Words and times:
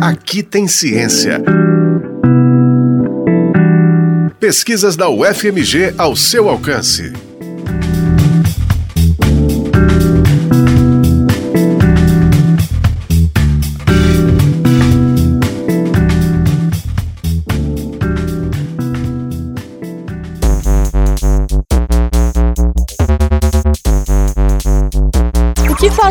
Aqui 0.00 0.44
tem 0.44 0.68
ciência. 0.68 1.42
Pesquisas 4.38 4.96
da 4.96 5.08
UFMG 5.08 5.94
ao 5.98 6.14
seu 6.14 6.48
alcance. 6.48 7.12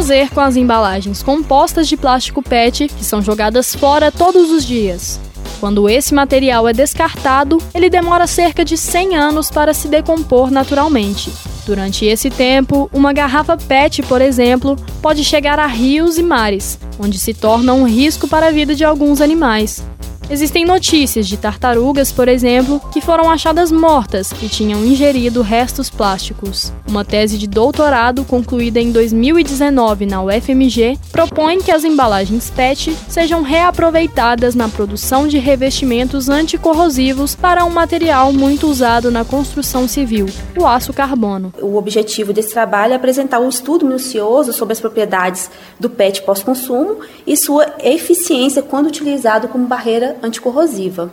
Fazer 0.07 0.29
com 0.29 0.39
as 0.39 0.55
embalagens 0.55 1.21
compostas 1.21 1.85
de 1.85 1.97
plástico 1.97 2.41
PET 2.41 2.87
que 2.87 3.03
são 3.03 3.21
jogadas 3.21 3.75
fora 3.75 4.09
todos 4.09 4.49
os 4.51 4.65
dias? 4.65 5.19
Quando 5.59 5.89
esse 5.89 6.13
material 6.13 6.65
é 6.65 6.71
descartado, 6.71 7.57
ele 7.73 7.89
demora 7.89 8.25
cerca 8.25 8.63
de 8.63 8.77
100 8.77 9.17
anos 9.17 9.51
para 9.51 9.73
se 9.73 9.89
decompor 9.89 10.49
naturalmente. 10.49 11.29
Durante 11.65 12.05
esse 12.05 12.29
tempo, 12.29 12.89
uma 12.93 13.11
garrafa 13.11 13.57
PET, 13.57 14.01
por 14.03 14.21
exemplo, 14.21 14.77
pode 15.01 15.25
chegar 15.25 15.59
a 15.59 15.67
rios 15.67 16.17
e 16.17 16.23
mares, 16.23 16.79
onde 16.97 17.19
se 17.19 17.33
torna 17.33 17.73
um 17.73 17.83
risco 17.83 18.29
para 18.29 18.47
a 18.47 18.51
vida 18.51 18.73
de 18.73 18.85
alguns 18.85 19.19
animais. 19.19 19.83
Existem 20.29 20.65
notícias 20.65 21.25
de 21.25 21.37
tartarugas, 21.37 22.11
por 22.11 22.27
exemplo, 22.27 22.81
que 22.91 22.99
foram 22.99 23.29
achadas 23.29 23.71
mortas 23.71 24.33
e 24.41 24.49
tinham 24.49 24.83
ingerido 24.83 25.41
restos 25.41 25.89
plásticos. 25.89 26.73
Uma 26.85 27.05
tese 27.05 27.37
de 27.37 27.47
doutorado 27.47 28.25
concluída 28.25 28.77
em 28.77 28.91
2019 28.91 30.05
na 30.05 30.21
UFMG 30.21 30.99
propõe 31.13 31.61
que 31.61 31.71
as 31.71 31.85
embalagens 31.85 32.49
PET 32.49 32.93
sejam 33.07 33.41
reaproveitadas 33.41 34.53
na 34.53 34.67
produção 34.67 35.29
de 35.29 35.37
revestimentos 35.37 36.27
anticorrosivos 36.27 37.33
para 37.33 37.63
um 37.63 37.69
material 37.69 38.33
muito 38.33 38.67
usado 38.67 39.09
na 39.09 39.23
construção 39.23 39.87
civil, 39.87 40.25
o 40.57 40.67
aço 40.67 40.91
carbono. 40.91 41.53
O 41.61 41.77
objetivo 41.77 42.33
desse 42.33 42.51
trabalho 42.51 42.91
é 42.91 42.95
apresentar 42.97 43.39
um 43.39 43.47
estudo 43.47 43.85
minucioso 43.85 44.51
sobre 44.51 44.73
as 44.73 44.81
propriedades 44.81 45.49
do 45.79 45.89
PET 45.89 46.23
pós-consumo 46.23 46.97
e 47.25 47.37
sua 47.37 47.65
eficiência 47.81 48.61
quando 48.61 48.87
utilizado 48.87 49.47
como 49.47 49.65
barreira 49.67 50.16
anticorrosiva. 50.21 51.11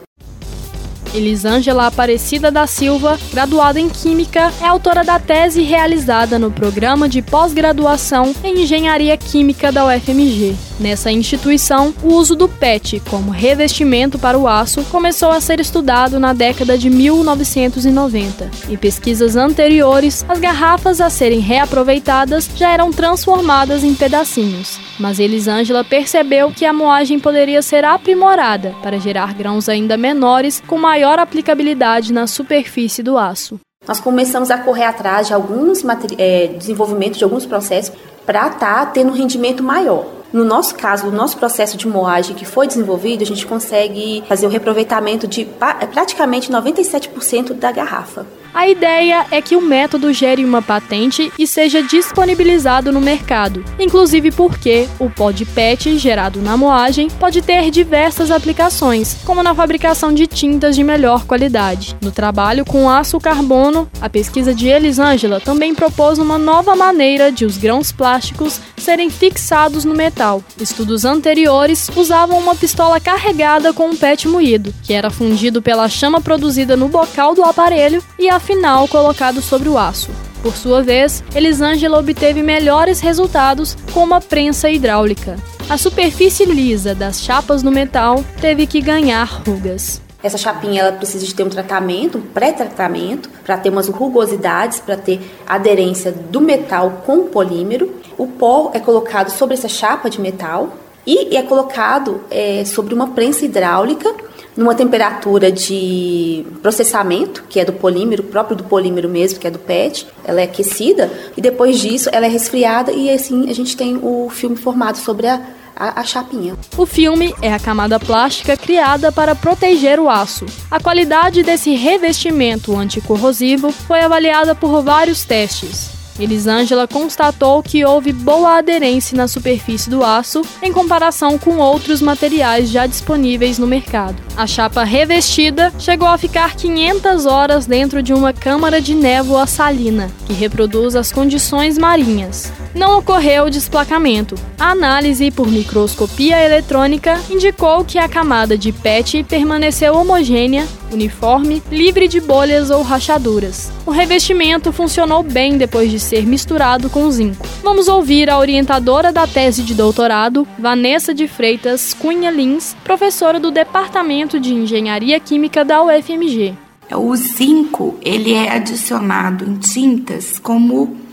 Elisângela 1.15 1.87
Aparecida 1.87 2.51
da 2.51 2.67
Silva, 2.67 3.19
graduada 3.33 3.79
em 3.79 3.89
Química, 3.89 4.53
é 4.61 4.67
autora 4.67 5.05
da 5.05 5.19
tese 5.19 5.63
realizada 5.63 6.39
no 6.39 6.51
programa 6.51 7.09
de 7.09 7.23
pós-graduação 7.23 8.35
em 8.43 8.63
Engenharia 8.63 9.17
Química 9.17 9.71
da 9.71 9.87
UFMG. 9.87 10.57
Nessa 10.81 11.13
instituição, 11.13 11.95
o 12.03 12.15
uso 12.15 12.35
do 12.35 12.49
PET 12.49 13.01
como 13.09 13.31
revestimento 13.31 14.19
para 14.19 14.37
o 14.37 14.49
aço 14.49 14.83
começou 14.91 15.31
a 15.31 15.41
ser 15.41 15.61
estudado 15.61 16.19
na 16.19 16.33
década 16.33 16.77
de 16.77 16.91
1990. 16.91 18.51
Em 18.69 18.77
pesquisas 18.77 19.37
anteriores, 19.37 20.25
as 20.29 20.41
garrafas 20.41 21.01
a 21.01 21.09
serem 21.09 21.39
reaproveitadas 21.39 22.51
já 22.57 22.73
eram 22.73 22.91
transformadas 22.91 23.85
em 23.85 23.95
pedacinhos. 23.95 24.81
Mas 24.99 25.21
Elisângela 25.21 25.85
percebeu 25.85 26.51
que 26.51 26.65
a 26.65 26.73
moagem 26.73 27.21
poderia 27.21 27.63
ser 27.63 27.85
aprimorada 27.85 28.75
para 28.83 28.99
gerar 28.99 29.33
grãos 29.33 29.69
ainda 29.69 29.97
menores 29.97 30.63
com 30.67 30.77
maior 30.77 31.04
aplicabilidade 31.13 32.13
na 32.13 32.27
superfície 32.27 33.03
do 33.03 33.19
aço. 33.19 33.61
Nós 33.87 34.01
começamos 34.01 34.51
a 34.51 34.59
correr 34.59 34.85
atrás 34.85 35.27
de 35.27 35.35
alguns 35.35 35.85
é, 36.17 36.49
desenvolvimentos 36.49 37.19
de 37.19 37.25
alguns 37.25 37.45
processos 37.45 37.95
para 38.25 38.47
estar 38.49 38.59
tá 38.59 38.87
tendo 38.87 39.11
um 39.11 39.15
rendimento 39.15 39.63
maior. 39.63 40.07
No 40.33 40.45
nosso 40.45 40.75
caso, 40.75 41.07
no 41.07 41.13
nosso 41.13 41.37
processo 41.37 41.77
de 41.77 41.87
moagem 41.87 42.35
que 42.35 42.45
foi 42.45 42.67
desenvolvido, 42.67 43.23
a 43.23 43.27
gente 43.27 43.47
consegue 43.47 44.25
fazer 44.27 44.47
o 44.47 44.51
reaproveitamento 44.51 45.29
de 45.29 45.45
praticamente 45.93 46.51
97% 46.51 47.53
da 47.53 47.71
garrafa. 47.71 48.27
A 48.55 48.69
ideia 48.69 49.27
é 49.33 49.43
que 49.43 49.57
o 49.57 49.61
método 49.61 50.13
gere 50.13 50.45
uma 50.45 50.63
patente 50.63 51.33
e 51.37 51.45
seja 51.45 51.83
disponibilizado 51.83 52.93
no 52.93 53.01
mercado, 53.01 53.65
inclusive 53.81 54.31
porque 54.31 54.89
o 55.01 55.11
pó 55.11 55.33
de 55.33 55.45
PET 55.45 55.99
gerado 55.99 56.41
na 56.41 56.57
moagem 56.57 57.09
pode 57.19 57.43
ter 57.43 57.69
diversas 57.73 58.31
aplicações, 58.31 59.17
como 59.25 59.43
na 59.43 59.57
fabricação 59.57 60.15
de 60.15 60.29
tintas 60.29 60.77
de 60.77 60.85
melhor 60.85 61.25
qualidade. 61.27 61.97
No 62.01 62.13
trabalho 62.13 62.65
com 62.65 62.89
aço 62.89 63.19
carbono, 63.19 63.91
a 64.01 64.09
pesquisa 64.09 64.55
de 64.55 64.69
Elisângela 64.69 65.41
também 65.41 65.75
propôs 65.75 66.21
uma 66.21 66.39
nova 66.39 66.77
maneira 66.77 67.33
de 67.33 67.45
os 67.45 67.59
grãos 67.59 67.91
plásticos 67.91 68.61
serem 68.77 69.11
fixados 69.11 69.85
no 69.85 69.95
metal. 69.95 70.45
Estudos 70.61 71.05
anteriores 71.05 71.91
usavam 71.97 72.39
uma 72.39 72.55
pistola 72.55 73.01
carregada 73.01 73.73
com 73.73 73.89
um 73.89 73.97
PET 73.97 74.29
moído, 74.29 74.73
que 74.85 74.93
era 74.93 75.11
fundido 75.11 75.61
pela 75.61 75.89
chama 75.89 76.21
produzida 76.21 76.77
no 76.77 76.89
bocal 76.89 77.35
do 77.35 77.43
aparelho 77.43 78.03
e 78.17 78.29
a 78.29 78.39
final 78.45 78.87
colocado 78.87 79.41
sobre 79.41 79.69
o 79.69 79.79
aço. 79.79 80.11
Por 80.43 80.55
sua 80.55 80.83
vez, 80.83 81.25
Elisângela 81.35 81.99
obteve 81.99 82.43
melhores 82.43 83.01
resultados 83.01 83.75
com 83.93 84.05
uma 84.05 84.21
prensa 84.21 84.69
hidráulica. 84.69 85.37
A 85.69 85.79
superfície 85.79 86.45
lisa 86.45 86.95
das 86.95 87.23
chapas 87.23 87.63
no 87.63 87.71
metal 87.71 88.23
teve 88.41 88.67
que 88.67 88.83
ganhar 88.83 89.25
rugas. 89.25 90.03
Essa 90.23 90.37
chapinha 90.37 90.83
ela 90.83 90.93
precisa 90.93 91.25
de 91.25 91.35
ter 91.35 91.43
um 91.43 91.49
tratamento, 91.49 92.19
um 92.19 92.21
pré-tratamento, 92.21 93.31
para 93.43 93.57
ter 93.57 93.71
umas 93.71 93.89
rugosidades, 93.89 94.81
para 94.81 94.97
ter 94.97 95.21
aderência 95.47 96.13
do 96.13 96.41
metal 96.41 97.03
com 97.07 97.21
o 97.21 97.25
polímero. 97.25 97.95
O 98.19 98.27
pó 98.27 98.71
é 98.75 98.81
colocado 98.81 99.31
sobre 99.31 99.55
essa 99.55 99.69
chapa 99.69 100.11
de 100.11 100.21
metal 100.21 100.77
e 101.07 101.37
é 101.37 101.43
colocado 101.43 102.23
é, 102.31 102.65
sobre 102.65 102.95
uma 102.95 103.09
prensa 103.09 103.45
hidráulica 103.45 104.15
numa 104.57 104.75
temperatura 104.75 105.51
de 105.51 106.45
processamento, 106.63 107.45
que 107.49 107.59
é 107.59 107.65
do 107.65 107.73
polímero, 107.73 108.23
próprio 108.23 108.57
do 108.57 108.65
polímero 108.65 109.09
mesmo, 109.09 109.39
que 109.39 109.47
é 109.47 109.51
do 109.51 109.59
PET, 109.59 110.07
ela 110.25 110.41
é 110.41 110.45
aquecida 110.45 111.11
e 111.37 111.41
depois 111.41 111.79
disso 111.79 112.09
ela 112.13 112.27
é 112.27 112.29
resfriada 112.29 112.93
e 112.93 113.11
assim 113.11 113.51
a 113.51 113.55
gente 113.55 113.77
tem 113.77 113.99
o 114.03 114.29
filme 114.31 114.57
formado 114.57 114.97
sobre 114.99 115.27
a, 115.27 115.41
a, 115.75 116.01
a, 116.01 116.05
chapinha. 116.05 116.57
O 116.77 116.87
filme 116.87 117.35
é 117.43 117.53
a 117.53 117.59
camada 117.59 117.99
plástica 117.99 118.57
criada 118.57 119.11
para 119.11 119.35
proteger 119.35 119.99
o 119.99 120.09
aço. 120.09 120.47
A 120.71 120.81
qualidade 120.81 121.43
desse 121.43 121.75
revestimento 121.75 122.77
anticorrosivo 122.77 123.73
foi 123.73 124.01
avaliada 124.01 124.55
por 124.55 124.83
vários 124.83 125.25
testes. 125.25 125.94
Elisângela 126.19 126.87
constatou 126.87 127.63
que 127.63 127.85
houve 127.85 128.13
boa 128.13 128.59
aderência 128.59 129.17
na 129.17 129.27
superfície 129.27 129.91
do 129.91 130.05
aço 130.05 130.43
em 130.63 130.73
comparação 130.73 131.39
com 131.39 131.59
outros 131.59 132.01
materiais 132.01 132.71
já 132.71 132.87
disponíveis 132.87 133.59
no 133.59 133.67
mercado. 133.67 134.17
A 134.37 134.47
chapa 134.47 134.85
revestida 134.85 135.73
chegou 135.79 136.09
a 136.09 136.19
ficar 136.19 136.55
500 136.55 137.27
horas 137.27 137.67
dentro 137.67 138.03
de 138.03 138.13
uma 138.13 138.33
câmara 138.33 138.81
de 138.81 138.95
névoa 138.95 139.47
salina, 139.47 140.11
que 140.27 140.33
reproduz 140.33 140.97
as 140.97 141.13
condições 141.13 141.79
marinhas. 141.79 142.53
Não 142.75 142.99
ocorreu 142.99 143.49
desplacamento. 143.49 144.35
A 144.59 144.73
análise 144.73 145.31
por 145.31 145.49
microscopia 145.49 146.45
eletrônica 146.45 147.21
indicou 147.31 147.85
que 147.85 147.99
a 147.99 148.09
camada 148.09 148.59
de 148.59 148.73
PET 148.73 149.25
permaneceu 149.25 149.95
homogênea 149.95 150.67
uniforme, 150.95 151.63
livre 151.71 152.09
de 152.09 152.21
bolhas 152.21 152.71
ou 152.71 152.83
rachaduras. 152.83 153.71
O 153.85 153.91
revestimento 153.91 154.73
funcionou 154.73 155.23
bem 155.23 155.59
depois 155.59 155.91
de 155.91 156.01
ser 156.01 156.25
misturado 156.25 156.89
com 156.89 157.11
zinco. 157.11 157.47
Vamos 157.63 157.89
ouvir 157.89 158.31
a 158.31 158.39
orientadora 158.39 159.13
da 159.13 159.27
tese 159.27 159.63
de 159.63 159.75
doutorado, 159.75 160.47
Vanessa 160.59 161.13
de 161.13 161.29
Freitas 161.29 161.93
Cunha 161.95 162.31
Lins, 162.31 162.77
professora 162.85 163.39
do 163.39 163.51
Departamento 163.51 164.41
de 164.41 164.55
Engenharia 164.55 165.19
Química 165.21 165.65
da 165.65 165.83
UFMG. 165.83 166.55
O 166.93 167.17
zinco 167.17 167.99
ele 168.03 168.35
é 168.35 168.53
adicionado 168.53 169.45
em 169.45 169.57
tintas 169.57 170.39
como 170.39 171.04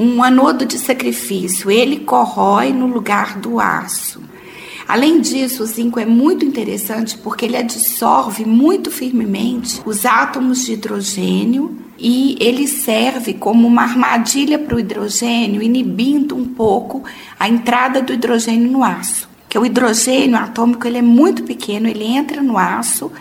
um 0.00 0.22
anodo 0.22 0.64
de 0.64 0.78
sacrifício. 0.78 1.70
Ele 1.70 2.00
corrói 2.00 2.72
no 2.72 2.86
lugar 2.86 3.38
do 3.38 3.60
aço. 3.60 4.22
Além 4.88 5.20
disso, 5.20 5.62
o 5.62 5.66
zinco 5.66 6.00
é 6.00 6.06
muito 6.06 6.44
interessante 6.44 7.18
porque 7.18 7.44
ele 7.44 7.56
absorve 7.56 8.44
muito 8.44 8.90
firmemente 8.90 9.80
os 9.84 10.06
átomos 10.06 10.64
de 10.64 10.72
hidrogênio 10.72 11.78
e 11.98 12.36
ele 12.40 12.66
serve 12.66 13.34
como 13.34 13.68
uma 13.68 13.82
armadilha 13.82 14.58
para 14.58 14.74
o 14.74 14.80
hidrogênio, 14.80 15.62
inibindo 15.62 16.34
um 16.34 16.46
pouco 16.46 17.04
a 17.38 17.46
entrada 17.46 18.00
do 18.00 18.12
hidrogênio 18.14 18.70
no 18.70 18.82
aço. 18.82 19.28
Que 19.48 19.58
o 19.58 19.66
hidrogênio 19.66 20.38
atômico 20.38 20.86
ele 20.86 20.98
é 20.98 21.02
muito 21.02 21.44
pequeno, 21.44 21.86
ele 21.86 22.04
entra 22.04 22.42
no 22.42 22.56
aço 22.56 23.12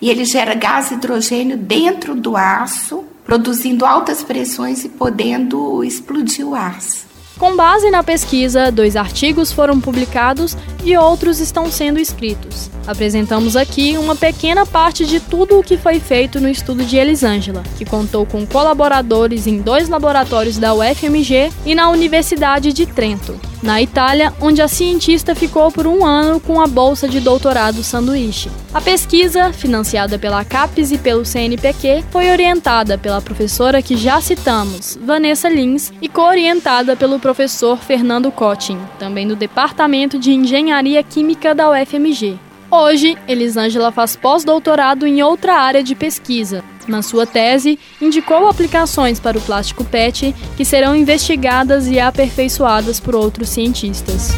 e 0.00 0.08
ele 0.08 0.24
gera 0.24 0.54
gás 0.54 0.90
hidrogênio 0.90 1.58
dentro 1.58 2.14
do 2.14 2.36
aço, 2.36 3.04
produzindo 3.24 3.84
altas 3.84 4.22
pressões 4.22 4.84
e 4.84 4.88
podendo 4.88 5.82
explodir 5.84 6.46
o 6.46 6.54
aço. 6.54 7.06
Com 7.38 7.56
base 7.56 7.90
na 7.90 8.02
pesquisa, 8.02 8.70
dois 8.70 8.94
artigos 8.94 9.50
foram 9.50 9.80
publicados 9.80 10.56
e 10.84 10.96
outros 10.96 11.40
estão 11.40 11.70
sendo 11.70 11.98
escritos. 11.98 12.70
Apresentamos 12.86 13.54
aqui 13.54 13.96
uma 13.96 14.16
pequena 14.16 14.66
parte 14.66 15.06
de 15.06 15.20
tudo 15.20 15.58
o 15.58 15.62
que 15.62 15.76
foi 15.76 16.00
feito 16.00 16.40
no 16.40 16.48
estudo 16.48 16.84
de 16.84 16.96
Elisângela, 16.96 17.62
que 17.78 17.84
contou 17.84 18.26
com 18.26 18.44
colaboradores 18.44 19.46
em 19.46 19.58
dois 19.58 19.88
laboratórios 19.88 20.58
da 20.58 20.74
UFMG 20.74 21.52
e 21.64 21.74
na 21.74 21.90
Universidade 21.90 22.72
de 22.72 22.84
Trento, 22.86 23.38
na 23.62 23.80
Itália, 23.80 24.32
onde 24.40 24.60
a 24.60 24.66
cientista 24.66 25.34
ficou 25.34 25.70
por 25.70 25.86
um 25.86 26.04
ano 26.04 26.40
com 26.40 26.60
a 26.60 26.66
bolsa 26.66 27.08
de 27.08 27.20
doutorado 27.20 27.84
sanduíche. 27.84 28.50
A 28.74 28.80
pesquisa, 28.80 29.52
financiada 29.52 30.18
pela 30.18 30.44
CAPES 30.44 30.92
e 30.92 30.98
pelo 30.98 31.24
CNPq, 31.24 32.04
foi 32.10 32.30
orientada 32.30 32.98
pela 32.98 33.20
professora 33.20 33.80
que 33.80 33.96
já 33.96 34.20
citamos, 34.20 34.98
Vanessa 35.00 35.48
Lins, 35.48 35.92
e 36.02 36.08
co-orientada 36.08 36.96
pelo 36.96 37.20
professor 37.20 37.78
Fernando 37.78 38.32
Cottin, 38.32 38.78
também 38.98 39.28
do 39.28 39.36
Departamento 39.36 40.18
de 40.18 40.32
Engenharia 40.32 40.71
Química 41.10 41.54
da 41.54 41.70
UFMG. 41.70 42.38
Hoje, 42.70 43.18
Elisângela 43.28 43.92
faz 43.92 44.16
pós-doutorado 44.16 45.06
em 45.06 45.22
outra 45.22 45.54
área 45.54 45.82
de 45.82 45.94
pesquisa. 45.94 46.64
Na 46.88 47.02
sua 47.02 47.26
tese, 47.26 47.78
indicou 48.00 48.48
aplicações 48.48 49.20
para 49.20 49.36
o 49.36 49.40
plástico 49.42 49.84
PET 49.84 50.34
que 50.56 50.64
serão 50.64 50.96
investigadas 50.96 51.88
e 51.88 52.00
aperfeiçoadas 52.00 52.98
por 52.98 53.14
outros 53.14 53.50
cientistas. 53.50 54.30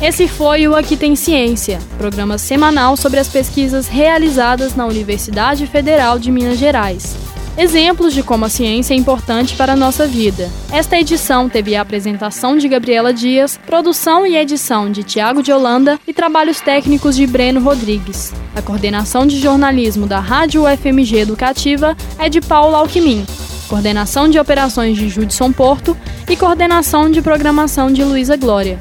Esse 0.00 0.28
foi 0.28 0.68
o 0.68 0.76
Aqui 0.76 0.96
Tem 0.96 1.16
Ciência, 1.16 1.80
programa 1.98 2.38
semanal 2.38 2.96
sobre 2.96 3.18
as 3.18 3.28
pesquisas 3.28 3.88
realizadas 3.88 4.76
na 4.76 4.86
Universidade 4.86 5.66
Federal 5.66 6.20
de 6.20 6.30
Minas 6.30 6.58
Gerais 6.58 7.29
exemplos 7.56 8.14
de 8.14 8.22
como 8.22 8.44
a 8.44 8.48
ciência 8.48 8.94
é 8.94 8.96
importante 8.96 9.54
para 9.56 9.72
a 9.72 9.76
nossa 9.76 10.06
vida. 10.06 10.48
Esta 10.72 10.98
edição 10.98 11.48
teve 11.48 11.74
a 11.74 11.82
apresentação 11.82 12.56
de 12.56 12.68
Gabriela 12.68 13.12
Dias, 13.12 13.58
produção 13.66 14.26
e 14.26 14.36
edição 14.36 14.90
de 14.90 15.02
Tiago 15.02 15.42
de 15.42 15.52
Holanda 15.52 15.98
e 16.06 16.12
trabalhos 16.12 16.60
técnicos 16.60 17.16
de 17.16 17.26
Breno 17.26 17.60
Rodrigues. 17.60 18.32
A 18.54 18.62
coordenação 18.62 19.26
de 19.26 19.38
jornalismo 19.38 20.06
da 20.06 20.20
Rádio 20.20 20.64
UFMG 20.64 21.18
Educativa 21.18 21.96
é 22.18 22.28
de 22.28 22.40
Paulo 22.40 22.76
Alquimim, 22.76 23.26
coordenação 23.68 24.28
de 24.28 24.38
operações 24.38 24.96
de 24.96 25.08
Judson 25.08 25.52
Porto 25.52 25.96
e 26.28 26.36
coordenação 26.36 27.10
de 27.10 27.22
programação 27.22 27.92
de 27.92 28.04
Luísa 28.04 28.36
Glória. 28.36 28.78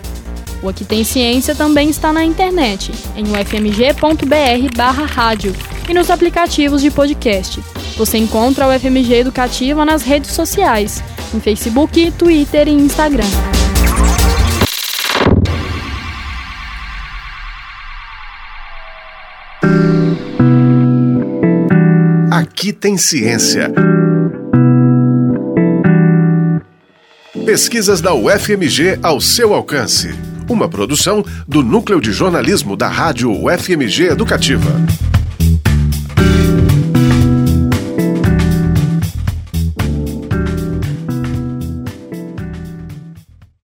O 0.62 0.68
Aqui 0.68 0.84
Tem 0.84 1.06
Ciência 1.06 1.56
também 1.56 1.90
está 1.90 2.12
na 2.12 2.26
internet, 2.26 2.92
em 3.16 3.24
ufmg.br/rádio 3.24 3.96
e 5.88 5.94
nos 5.94 6.10
aplicativos 6.10 6.82
de 6.82 6.92
podcast. 6.92 7.62
Você 8.00 8.18
encontra 8.18 8.66
o 8.66 8.80
FMG 8.80 9.16
Educativa 9.16 9.84
nas 9.84 10.04
redes 10.04 10.32
sociais, 10.32 11.04
em 11.36 11.42
Facebook, 11.42 12.12
Twitter 12.12 12.70
e 12.70 12.72
Instagram. 12.72 13.26
Aqui 22.32 22.72
tem 22.72 22.96
ciência. 22.96 23.70
Pesquisas 27.46 28.00
da 28.00 28.14
UFMG 28.14 28.98
ao 29.04 29.20
seu 29.20 29.54
alcance. 29.54 30.16
Uma 30.50 30.70
produção 30.70 31.22
do 31.46 31.62
Núcleo 31.62 32.00
de 32.00 32.14
Jornalismo 32.14 32.78
da 32.78 32.88
Rádio 32.88 33.30
UFMG 33.30 34.06
Educativa. 34.06 35.09